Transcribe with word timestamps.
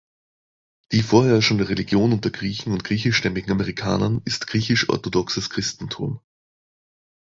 Die 0.93 1.03
vorherrschende 1.03 1.69
Religion 1.69 2.11
unter 2.11 2.31
Griechen 2.31 2.73
und 2.73 2.83
griechischstämmigen 2.83 3.51
Amerikanern 3.51 4.19
ist 4.25 4.47
Griechisch-Orthodoxes 4.47 5.51
Christentum. 5.51 6.19